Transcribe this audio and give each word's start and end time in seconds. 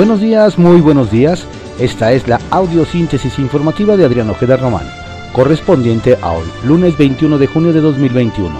Buenos 0.00 0.22
días, 0.22 0.58
muy 0.58 0.80
buenos 0.80 1.10
días. 1.10 1.46
Esta 1.78 2.12
es 2.12 2.26
la 2.26 2.40
audiosíntesis 2.48 3.38
informativa 3.38 3.98
de 3.98 4.06
Adrián 4.06 4.30
Ojeda 4.30 4.56
Román, 4.56 4.86
correspondiente 5.34 6.16
a 6.22 6.32
hoy, 6.32 6.46
lunes 6.64 6.96
21 6.96 7.36
de 7.36 7.46
junio 7.46 7.74
de 7.74 7.82
2021. 7.82 8.50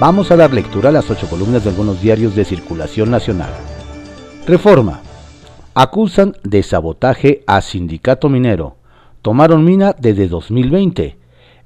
Vamos 0.00 0.32
a 0.32 0.36
dar 0.36 0.52
lectura 0.52 0.88
a 0.88 0.92
las 0.92 1.08
ocho 1.08 1.28
columnas 1.28 1.62
de 1.62 1.70
algunos 1.70 2.02
diarios 2.02 2.34
de 2.34 2.44
circulación 2.44 3.12
nacional. 3.12 3.50
Reforma. 4.44 5.02
Acusan 5.74 6.34
de 6.42 6.64
sabotaje 6.64 7.44
a 7.46 7.60
sindicato 7.60 8.28
minero. 8.28 8.74
Tomaron 9.22 9.64
mina 9.64 9.94
desde 9.96 10.26
2020. 10.26 11.16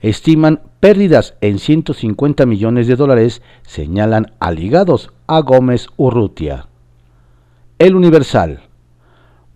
Estiman 0.03 0.61
pérdidas 0.81 1.37
en 1.41 1.59
150 1.59 2.45
millones 2.45 2.87
de 2.87 2.97
dólares, 2.97 3.41
señalan 3.63 4.35
aligados 4.41 5.11
a 5.27 5.41
Gómez 5.41 5.87
Urrutia. 5.97 6.67
El 7.79 7.97
Universal 7.97 8.64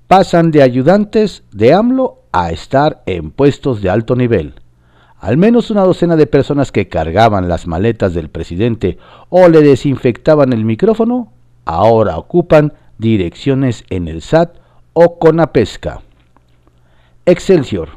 pasan 0.08 0.50
de 0.50 0.62
ayudantes 0.62 1.44
de 1.52 1.74
AMLO 1.74 2.22
a 2.32 2.50
estar 2.50 3.02
en 3.04 3.30
puestos 3.30 3.82
de 3.82 3.90
alto 3.90 4.16
nivel. 4.16 4.54
Al 5.20 5.36
menos 5.36 5.70
una 5.70 5.82
docena 5.82 6.16
de 6.16 6.26
personas 6.26 6.72
que 6.72 6.88
cargaban 6.88 7.48
las 7.48 7.66
maletas 7.66 8.14
del 8.14 8.30
presidente 8.30 8.96
o 9.28 9.48
le 9.48 9.60
desinfectaban 9.60 10.54
el 10.54 10.64
micrófono, 10.64 11.32
ahora 11.66 12.16
ocupan 12.16 12.72
direcciones 12.96 13.84
en 13.90 14.08
el 14.08 14.22
SAT 14.22 14.56
o 14.94 15.18
Conapesca. 15.18 16.00
Excelsior. 17.26 17.90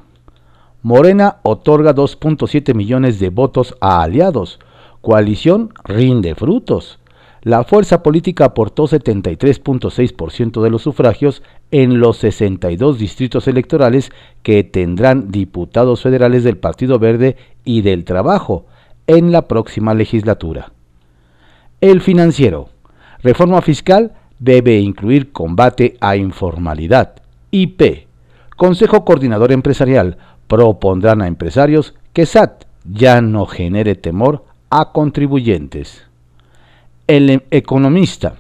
Morena 0.82 1.38
otorga 1.44 1.96
2.7 1.96 2.74
millones 2.74 3.20
de 3.20 3.30
votos 3.30 3.76
a 3.80 4.02
aliados. 4.02 4.60
Coalición 5.02 5.74
rinde 5.86 6.36
frutos 6.36 7.00
la 7.44 7.64
fuerza 7.64 8.04
política 8.04 8.46
aportó 8.46 8.88
73.6% 8.88 10.62
de 10.62 10.70
los 10.70 10.84
sufragios 10.84 11.42
en 11.72 12.00
los 12.00 12.18
62 12.18 13.00
distritos 13.00 13.48
electorales 13.48 14.12
que 14.44 14.64
tendrán 14.64 15.32
diputados 15.32 16.04
federales 16.04 16.44
del 16.44 16.58
Partido 16.58 17.00
Verde 17.00 17.38
y 17.66 17.82
del 17.82 18.06
Trabajo 18.06 18.68
en 19.08 19.32
la 19.32 19.48
próxima 19.48 19.96
legislatura. 19.96 20.72
El 21.80 22.02
financiero. 22.02 22.70
Reforma 23.24 23.62
fiscal 23.62 24.14
debe 24.38 24.80
incluir 24.80 25.32
combate 25.32 25.98
a 26.00 26.16
informalidad. 26.16 27.24
IP. 27.50 28.08
Consejo 28.56 29.04
Coordinador 29.04 29.52
Empresarial 29.52 30.18
propondrán 30.48 31.24
a 31.24 31.28
empresarios 31.28 31.96
que 32.14 32.28
SAT 32.28 32.66
ya 32.86 33.22
no 33.22 33.48
genere 33.48 33.96
temor 33.96 34.46
a 34.70 34.92
contribuyentes. 34.92 36.11
El 37.08 37.44
economista. 37.52 38.36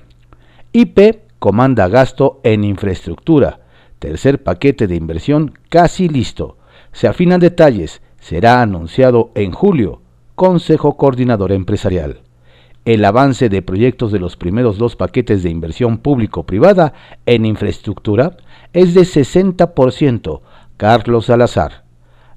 IP 0.71 1.23
comanda 1.39 1.87
gasto 1.87 2.39
en 2.43 2.63
infraestructura. 2.63 3.59
Tercer 3.99 4.43
paquete 4.43 4.87
de 4.87 4.95
inversión 4.95 5.53
casi 5.69 6.07
listo. 6.07 6.57
Se 6.93 7.07
afinan 7.07 7.39
detalles. 7.39 8.01
Será 8.19 8.61
anunciado 8.61 9.31
en 9.35 9.51
julio. 9.51 10.01
Consejo 10.35 10.95
Coordinador 10.95 11.51
Empresarial. 11.51 12.21
El 12.85 13.03
avance 13.03 13.49
de 13.49 13.61
proyectos 13.61 14.11
de 14.11 14.19
los 14.19 14.37
primeros 14.37 14.77
dos 14.77 14.95
paquetes 14.95 15.43
de 15.43 15.49
inversión 15.49 15.97
público-privada 15.97 16.93
en 17.25 17.45
infraestructura 17.45 18.37
es 18.73 18.93
de 18.93 19.01
60%. 19.01 20.41
Carlos 20.77 21.25
Salazar. 21.25 21.83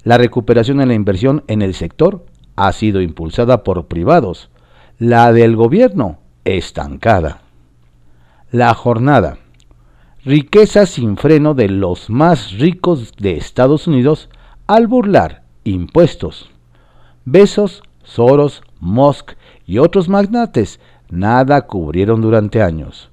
La 0.03 0.19
recuperación 0.19 0.81
en 0.81 0.89
la 0.89 0.95
inversión 0.95 1.45
en 1.47 1.63
el 1.63 1.75
sector 1.75 2.27
ha 2.57 2.73
sido 2.73 3.01
impulsada 3.01 3.63
por 3.63 3.87
privados. 3.87 4.51
La 5.07 5.35
del 5.35 5.55
gobierno 5.55 6.17
estancada. 6.47 7.43
La 8.51 8.73
jornada. 8.73 9.37
Riqueza 10.25 10.87
sin 10.87 11.19
freno 11.19 11.53
de 11.53 11.69
los 11.69 12.09
más 12.09 12.53
ricos 12.53 13.13
de 13.19 13.37
Estados 13.37 13.87
Unidos 13.87 14.31
al 14.67 14.87
burlar 14.87 15.43
impuestos. 15.63 16.49
Besos, 17.27 17.83
Soros, 18.03 18.63
Musk 18.81 19.33
y 19.67 19.77
otros 19.77 20.09
magnates 20.09 20.81
nada 21.11 21.67
cubrieron 21.67 22.23
durante 22.23 22.63
años. 22.63 23.11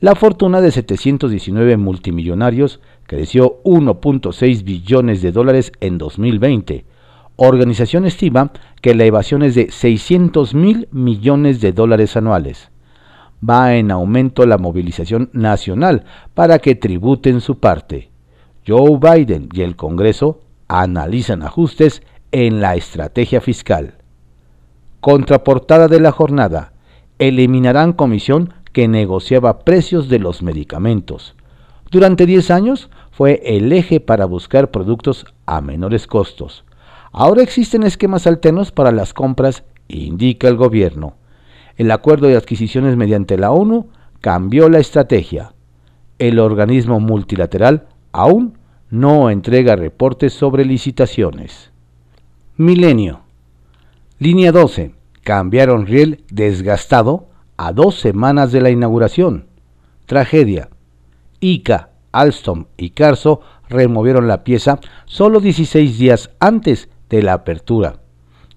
La 0.00 0.14
fortuna 0.14 0.62
de 0.62 0.70
719 0.72 1.76
multimillonarios 1.76 2.80
creció 3.02 3.62
1.6 3.64 4.64
billones 4.64 5.20
de 5.20 5.32
dólares 5.32 5.70
en 5.80 5.98
2020, 5.98 6.86
organización 7.36 8.06
estima 8.06 8.50
que 8.80 8.94
la 8.94 9.04
evasión 9.04 9.42
es 9.42 9.54
de 9.54 9.70
600 9.70 10.54
mil 10.54 10.88
millones 10.90 11.60
de 11.60 11.72
dólares 11.72 12.16
anuales. 12.16 12.70
Va 13.48 13.74
en 13.76 13.90
aumento 13.90 14.46
la 14.46 14.58
movilización 14.58 15.30
nacional 15.32 16.04
para 16.34 16.58
que 16.58 16.74
tributen 16.74 17.40
su 17.40 17.58
parte. 17.58 18.10
Joe 18.66 18.98
Biden 18.98 19.48
y 19.52 19.62
el 19.62 19.76
Congreso 19.76 20.40
analizan 20.68 21.42
ajustes 21.42 22.02
en 22.32 22.60
la 22.60 22.74
estrategia 22.74 23.40
fiscal. 23.40 23.94
Contraportada 25.00 25.88
de 25.88 26.00
la 26.00 26.10
jornada. 26.10 26.72
Eliminarán 27.18 27.92
comisión 27.92 28.52
que 28.72 28.88
negociaba 28.88 29.60
precios 29.60 30.08
de 30.08 30.18
los 30.18 30.42
medicamentos. 30.42 31.34
Durante 31.90 32.26
10 32.26 32.50
años 32.50 32.90
fue 33.10 33.40
el 33.42 33.72
eje 33.72 34.00
para 34.00 34.26
buscar 34.26 34.70
productos 34.70 35.24
a 35.46 35.60
menores 35.60 36.06
costos. 36.06 36.65
Ahora 37.18 37.42
existen 37.42 37.82
esquemas 37.82 38.26
alternos 38.26 38.72
para 38.72 38.92
las 38.92 39.14
compras, 39.14 39.64
indica 39.88 40.48
el 40.48 40.56
gobierno. 40.56 41.14
El 41.78 41.90
acuerdo 41.90 42.26
de 42.26 42.36
adquisiciones 42.36 42.94
mediante 42.98 43.38
la 43.38 43.52
ONU 43.52 43.88
cambió 44.20 44.68
la 44.68 44.80
estrategia. 44.80 45.54
El 46.18 46.38
organismo 46.38 47.00
multilateral 47.00 47.86
aún 48.12 48.58
no 48.90 49.30
entrega 49.30 49.76
reportes 49.76 50.34
sobre 50.34 50.66
licitaciones. 50.66 51.72
Milenio. 52.58 53.22
Línea 54.18 54.52
12. 54.52 54.92
Cambiaron 55.22 55.86
riel 55.86 56.22
desgastado 56.30 57.28
a 57.56 57.72
dos 57.72 57.98
semanas 57.98 58.52
de 58.52 58.60
la 58.60 58.68
inauguración. 58.68 59.46
Tragedia. 60.04 60.68
ICA, 61.40 61.92
Alstom 62.12 62.66
y 62.76 62.90
Carso 62.90 63.40
removieron 63.70 64.28
la 64.28 64.44
pieza 64.44 64.80
solo 65.06 65.40
16 65.40 65.98
días 65.98 66.30
antes 66.40 66.90
de 67.08 67.22
la 67.22 67.34
apertura, 67.34 68.00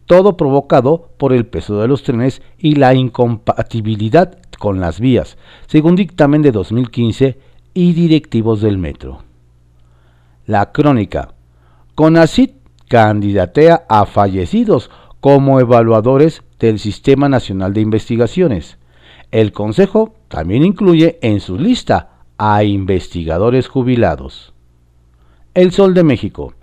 todo 0.06 0.38
provocado 0.38 1.12
por 1.18 1.34
el 1.34 1.46
peso 1.46 1.80
de 1.80 1.88
los 1.88 2.04
trenes 2.04 2.42
y 2.58 2.76
la 2.76 2.94
incompatibilidad 2.94 4.40
con 4.58 4.80
las 4.80 5.00
vías, 5.00 5.38
según 5.68 5.96
dictamen 5.96 6.42
de 6.42 6.52
2015 6.52 7.40
y 7.74 7.94
directivos 7.94 8.62
del 8.62 8.78
metro. 8.78 9.24
La 10.46 10.72
crónica. 10.72 11.34
CONACIT 11.96 12.56
candidatea 12.88 13.86
a 13.88 14.06
fallecidos 14.06 14.90
como 15.20 15.60
evaluadores 15.60 16.44
del 16.60 16.80
Sistema 16.80 17.30
Nacional 17.30 17.74
de 17.74 17.82
Investigaciones. 17.82 18.78
El 19.32 19.52
Consejo 19.52 20.16
también 20.28 20.64
incluye 20.64 21.20
en 21.22 21.40
su 21.40 21.58
lista 21.58 22.24
a 22.38 22.64
investigadores 22.64 23.68
jubilados. 23.68 24.54
El 25.54 25.72
Sol 25.72 25.94
de 25.94 26.04
México. 26.04 26.54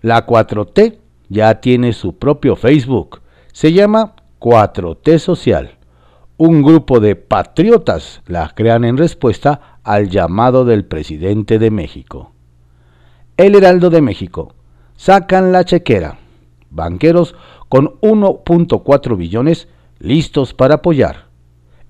La 0.00 0.26
4T 0.26 0.98
ya 1.28 1.60
tiene 1.60 1.92
su 1.92 2.16
propio 2.16 2.56
Facebook. 2.56 3.20
Se 3.52 3.72
llama 3.72 4.14
4T 4.40 5.18
Social. 5.18 5.78
Un 6.36 6.62
grupo 6.62 7.00
de 7.00 7.16
patriotas 7.16 8.22
la 8.26 8.50
crean 8.54 8.84
en 8.84 8.96
respuesta 8.96 9.78
al 9.84 10.10
llamado 10.10 10.64
del 10.64 10.84
presidente 10.84 11.58
de 11.58 11.70
México. 11.70 12.32
El 13.36 13.54
Heraldo 13.54 13.90
de 13.90 14.00
México. 14.00 14.54
Sacan 14.96 15.52
la 15.52 15.64
chequera. 15.64 16.18
Banqueros 16.70 17.34
con 17.68 18.00
1.4 18.00 19.16
billones 19.16 19.68
listos 19.98 20.54
para 20.54 20.76
apoyar. 20.76 21.26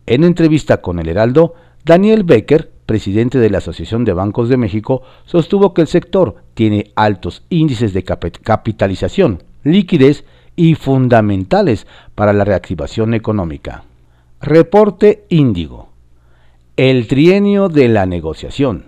En 0.07 0.25
entrevista 0.25 0.83
con 0.83 0.99
el 0.99 1.09
Heraldo, 1.09 1.55
Daniel 1.85 2.25
Becker 2.25 2.74
presidente 2.87 3.39
de 3.39 3.51
la 3.51 3.59
Asociación 3.59 4.05
de 4.05 4.13
Bancos 4.13 4.49
de 4.49 4.57
México, 4.57 5.03
sostuvo 5.25 5.75
que 5.75 5.83
el 5.83 5.89
sector 5.89 6.37
tiene 6.55 6.93
altos 6.95 7.43
índices 7.49 7.93
de 7.93 8.05
capitalización, 8.05 9.43
liquidez 9.63 10.25
y 10.57 10.75
fundamentales 10.75 11.87
para 12.15 12.33
la 12.33 12.45
reactivación 12.45 13.15
económica. 13.15 13.85
Reporte 14.41 15.25
Índigo. 15.29 15.89
El 16.77 17.07
trienio 17.07 17.69
de 17.69 17.89
la 17.89 18.07
negociación. 18.07 18.87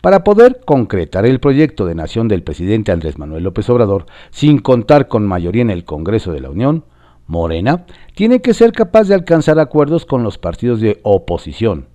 Para 0.00 0.22
poder 0.22 0.60
concretar 0.64 1.26
el 1.26 1.40
proyecto 1.40 1.84
de 1.84 1.94
nación 1.94 2.28
del 2.28 2.42
presidente 2.42 2.92
Andrés 2.92 3.18
Manuel 3.18 3.44
López 3.44 3.68
Obrador 3.68 4.06
sin 4.30 4.58
contar 4.58 5.08
con 5.08 5.26
mayoría 5.26 5.62
en 5.62 5.70
el 5.70 5.84
Congreso 5.84 6.32
de 6.32 6.40
la 6.40 6.50
Unión, 6.50 6.84
Morena 7.26 7.84
tiene 8.14 8.40
que 8.40 8.54
ser 8.54 8.72
capaz 8.72 9.08
de 9.08 9.14
alcanzar 9.14 9.58
acuerdos 9.58 10.06
con 10.06 10.22
los 10.22 10.38
partidos 10.38 10.80
de 10.80 10.98
oposición, 11.02 11.86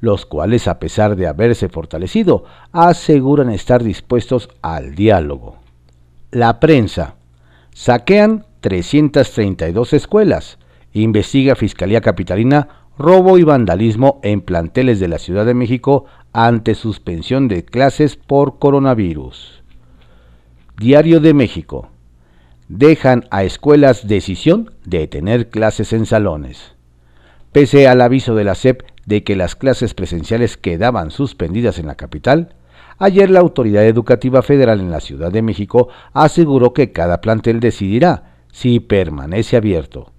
los 0.00 0.26
cuales 0.26 0.66
a 0.68 0.78
pesar 0.78 1.16
de 1.16 1.26
haberse 1.26 1.68
fortalecido, 1.68 2.44
aseguran 2.72 3.50
estar 3.50 3.82
dispuestos 3.82 4.48
al 4.62 4.94
diálogo. 4.94 5.56
La 6.30 6.60
prensa. 6.60 7.16
Saquean 7.72 8.46
332 8.60 9.92
escuelas. 9.92 10.58
Investiga 10.92 11.54
Fiscalía 11.54 12.00
Capitalina 12.00 12.68
robo 13.00 13.38
y 13.38 13.44
vandalismo 13.44 14.20
en 14.22 14.42
planteles 14.42 15.00
de 15.00 15.08
la 15.08 15.18
Ciudad 15.18 15.46
de 15.46 15.54
México 15.54 16.04
ante 16.34 16.74
suspensión 16.74 17.48
de 17.48 17.64
clases 17.64 18.16
por 18.16 18.58
coronavirus. 18.58 19.62
Diario 20.78 21.20
de 21.20 21.32
México. 21.32 21.88
Dejan 22.68 23.24
a 23.30 23.42
escuelas 23.42 24.06
decisión 24.06 24.70
de 24.84 25.06
tener 25.08 25.48
clases 25.48 25.94
en 25.94 26.04
salones. 26.04 26.74
Pese 27.52 27.88
al 27.88 28.00
aviso 28.00 28.34
de 28.34 28.44
la 28.44 28.54
SEP 28.54 28.82
de 29.06 29.24
que 29.24 29.36
las 29.36 29.56
clases 29.56 29.94
presenciales 29.94 30.56
quedaban 30.56 31.10
suspendidas 31.10 31.78
en 31.78 31.86
la 31.86 31.96
capital, 31.96 32.54
ayer 32.98 33.30
la 33.30 33.40
Autoridad 33.40 33.84
Educativa 33.84 34.42
Federal 34.42 34.80
en 34.80 34.90
la 34.90 35.00
Ciudad 35.00 35.32
de 35.32 35.42
México 35.42 35.88
aseguró 36.12 36.72
que 36.72 36.92
cada 36.92 37.20
plantel 37.20 37.60
decidirá 37.60 38.36
si 38.52 38.80
permanece 38.80 39.56
abierto 39.56 40.12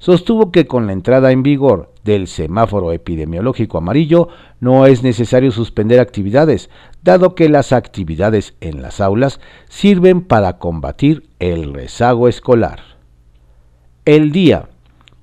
sostuvo 0.00 0.50
que 0.50 0.66
con 0.66 0.86
la 0.86 0.92
entrada 0.92 1.30
en 1.30 1.44
vigor 1.44 1.92
del 2.02 2.26
semáforo 2.26 2.92
epidemiológico 2.92 3.78
amarillo 3.78 4.28
no 4.58 4.86
es 4.86 5.02
necesario 5.02 5.52
suspender 5.52 6.00
actividades, 6.00 6.70
dado 7.02 7.34
que 7.36 7.48
las 7.48 7.72
actividades 7.72 8.54
en 8.60 8.82
las 8.82 9.00
aulas 9.00 9.40
sirven 9.68 10.22
para 10.22 10.58
combatir 10.58 11.28
el 11.38 11.72
rezago 11.72 12.26
escolar. 12.26 12.80
El 14.04 14.32
día. 14.32 14.70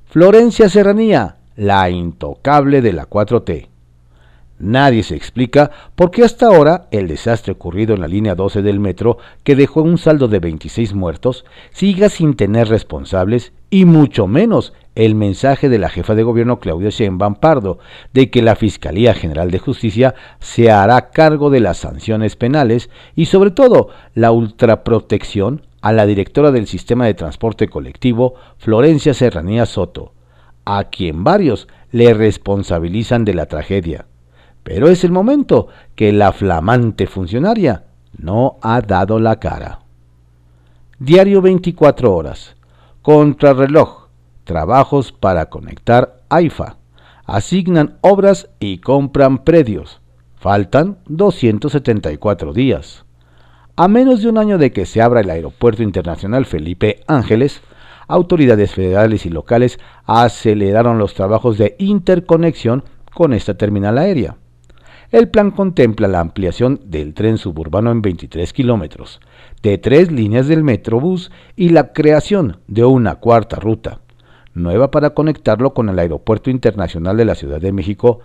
Florencia 0.06 0.69
Serranía, 0.69 1.37
la 1.57 1.89
intocable 1.89 2.81
de 2.81 2.94
la 2.94 3.09
4T. 3.09 3.68
Nadie 4.59 5.04
se 5.04 5.15
explica 5.15 5.69
por 5.95 6.09
qué 6.09 6.24
hasta 6.24 6.48
ahora 6.48 6.88
el 6.89 7.07
desastre 7.07 7.54
ocurrido 7.54 7.94
en 7.94 8.01
la 8.01 8.07
línea 8.07 8.33
12 8.33 8.63
del 8.63 8.80
metro, 8.80 9.19
que 9.44 9.56
dejó 9.56 9.83
un 9.83 10.00
saldo 10.00 10.27
de 10.27 10.39
26 10.39 10.95
muertos, 10.95 11.45
siga 11.71 12.09
sin 12.09 12.36
tener 12.36 12.68
responsables 12.68 13.54
y 13.69 13.86
mucho 13.86 14.25
menos 14.25 14.74
el 14.95 15.13
mensaje 15.13 15.69
de 15.69 15.77
la 15.77 15.89
jefa 15.89 16.15
de 16.15 16.24
gobierno 16.24 16.59
Claudia 16.59 16.89
Sheinbaum 16.89 17.36
Pardo 17.36 17.77
de 18.13 18.31
que 18.31 18.42
la 18.42 18.56
Fiscalía 18.56 19.13
General 19.13 19.51
de 19.51 19.59
Justicia 19.59 20.15
se 20.39 20.71
hará 20.71 21.12
cargo 21.12 21.51
de 21.51 21.59
las 21.59 21.77
sanciones 21.77 22.36
penales 22.36 22.89
y 23.15 23.25
sobre 23.25 23.51
todo 23.51 23.89
la 24.15 24.31
ultraprotección 24.31 25.68
a 25.81 25.94
la 25.94 26.07
directora 26.07 26.51
del 26.51 26.65
sistema 26.65 27.06
de 27.06 27.13
transporte 27.13 27.68
colectivo 27.68 28.33
Florencia 28.57 29.13
Serranía 29.13 29.68
Soto, 29.68 30.13
a 30.69 30.84
quien 30.84 31.24
varios 31.24 31.69
le 31.92 32.14
responsabilizan 32.14 33.24
de 33.24 33.34
la 33.34 33.46
tragedia. 33.46 34.06
Pero 34.64 34.90
es 34.90 35.06
el 35.06 35.14
momento 35.14 35.69
que 35.96 36.12
la 36.12 36.34
flamante 36.34 37.08
funcionaria 37.08 37.86
no 38.18 38.58
ha 38.62 38.81
dado 38.81 39.18
la 39.18 39.40
cara. 39.40 39.80
Diario 41.00 41.42
24 41.42 42.14
horas. 42.14 42.58
Contrarreloj. 43.02 44.10
Trabajos 44.44 45.14
para 45.14 45.46
conectar 45.46 46.18
AIFA. 46.28 46.75
Asignan 47.25 47.96
obras 48.02 48.50
y 48.60 48.80
compran 48.80 49.46
predios. 49.46 50.02
Faltan 50.36 50.98
274 51.06 52.52
días. 52.52 53.06
A 53.78 53.88
menos 53.88 54.22
de 54.22 54.28
un 54.28 54.38
año 54.38 54.58
de 54.58 54.74
que 54.74 54.86
se 54.86 55.02
abra 55.02 55.22
el 55.22 55.30
Aeropuerto 55.30 55.81
Internacional 55.81 56.46
Felipe 56.46 57.00
Ángeles, 57.08 57.62
autoridades 58.07 58.74
federales 58.74 59.25
y 59.25 59.30
locales 59.30 59.80
aceleraron 60.06 60.98
los 60.98 61.13
trabajos 61.13 61.57
de 61.57 61.75
interconexión 61.80 62.83
con 63.13 63.33
esta 63.33 63.57
terminal 63.57 63.98
aérea. 63.98 64.38
El 65.12 65.30
plan 65.30 65.51
contempla 65.51 66.07
la 66.07 66.19
ampliación 66.19 66.81
del 66.86 67.13
tren 67.13 67.38
suburbano 67.38 67.92
en 67.92 68.01
23 68.01 68.51
kilómetros, 68.51 69.21
de 69.63 69.77
tres 69.77 70.12
líneas 70.12 70.48
del 70.48 70.63
Metrobús 70.63 71.31
y 71.56 71.69
la 71.69 71.94
creación 71.94 72.57
de 72.68 72.83
una 72.83 73.15
cuarta 73.15 73.56
ruta, 73.56 74.01
nueva 74.54 74.92
para 74.92 75.12
conectarlo 75.12 75.74
con 75.74 75.88
el 75.88 76.00
Aeropuerto 76.00 76.50
Internacional 76.50 77.15
de 77.15 77.25
la 77.25 77.36
Ciudad 77.36 77.62
de 77.62 77.71
México, 77.71 78.19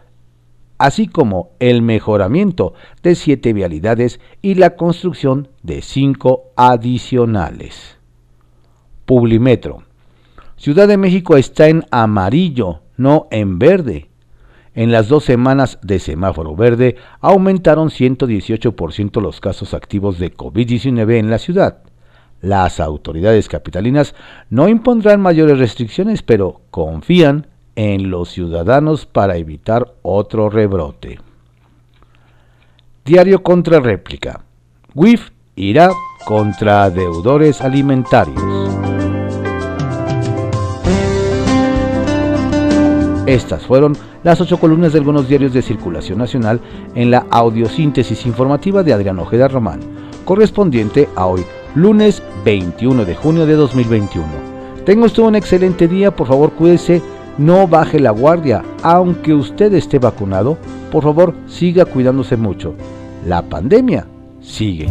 así 0.77 1.07
como 1.07 1.51
el 1.61 1.83
mejoramiento 1.83 2.75
de 3.05 3.15
siete 3.15 3.53
vialidades 3.53 4.19
y 4.41 4.55
la 4.55 4.75
construcción 4.75 5.49
de 5.63 5.83
cinco 5.83 6.51
adicionales. 6.57 8.02
Publimetro. 9.05 9.83
Ciudad 10.57 10.89
de 10.89 10.97
México 10.97 11.37
está 11.37 11.69
en 11.69 11.85
amarillo, 11.91 12.81
no 12.97 13.27
en 13.31 13.59
verde 13.59 14.09
en 14.75 14.91
las 14.91 15.09
dos 15.09 15.25
semanas 15.25 15.79
de 15.83 15.99
semáforo 15.99 16.57
verde 16.57 16.97
aumentaron 17.21 17.91
118% 17.91 19.21
los 19.21 19.41
casos 19.41 19.75
activos 19.75 20.19
de 20.19 20.35
COVID-19 20.35 21.19
en 21.19 21.31
la 21.31 21.39
ciudad. 21.39 21.79
Las 22.41 22.81
autoridades 22.81 23.49
capitalinas 23.49 24.15
no 24.51 24.69
impondrán 24.69 25.21
mayores 25.21 25.59
restricciones, 25.59 26.23
pero 26.23 26.63
confían 26.71 27.47
en 27.77 28.11
los 28.11 28.31
ciudadanos 28.31 29.07
para 29.07 29.37
evitar 29.37 29.95
otro 30.03 30.49
rebrote. 30.49 31.21
Diario 33.05 33.43
contra 33.43 33.79
réplica. 33.79 34.45
WIF 34.95 35.31
irá 35.55 35.91
contra 36.25 36.89
deudores 36.91 37.61
alimentarios. 37.61 38.52
Estas 43.33 43.65
fueron 43.65 43.97
las 44.25 44.43
ocho 44.43 44.61
columnas 44.61 44.93
de 44.93 44.99
algunos 44.99 45.27
diarios 45.27 45.55
de 45.55 45.63
circulación 45.63 46.19
nacional 46.19 46.61
en 46.95 47.11
la 47.11 47.25
audiosíntesis 47.31 48.27
informativa 48.27 48.83
de 48.83 48.93
Adrián 48.93 49.19
Ojeda 49.19 49.49
Román, 49.49 49.81
correspondiente 50.27 51.09
a 51.17 51.25
hoy, 51.25 51.43
lunes 51.75 52.23
21 52.45 53.07
de 53.07 53.15
junio 53.15 53.47
de 53.47 53.55
2021. 53.55 54.27
Tengo 54.85 55.07
usted 55.07 55.23
un 55.23 55.35
excelente 55.35 55.89
día, 55.89 56.15
por 56.15 56.27
favor 56.27 56.53
cuídese, 56.53 57.01
no 57.39 57.67
baje 57.67 57.99
la 58.01 58.11
guardia, 58.11 58.63
aunque 58.83 59.33
usted 59.33 59.73
esté 59.73 59.99
vacunado, 59.99 60.59
por 60.91 61.03
favor 61.03 61.33
siga 61.47 61.87
cuidándose 61.87 62.37
mucho. 62.37 62.75
La 63.27 63.41
pandemia 63.41 64.07
sigue. 64.43 64.91